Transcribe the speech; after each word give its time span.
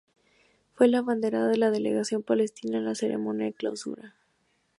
Fue 0.73 0.87
la 0.87 0.97
abanderada 0.97 1.47
de 1.49 1.57
la 1.59 1.69
delegación 1.69 2.23
palestina 2.23 2.79
en 2.79 2.85
la 2.85 2.95
ceremonia 2.95 3.45
de 3.45 3.53
clausura. 3.53 4.15